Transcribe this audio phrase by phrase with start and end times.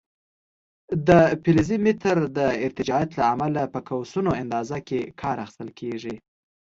[1.07, 1.09] د
[1.43, 6.15] فلزي متر د ارتجاعیت له امله په قوسونو اندازه کې کار اخیستل کېږي.